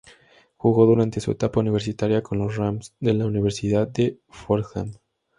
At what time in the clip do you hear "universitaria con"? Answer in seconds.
1.59-2.39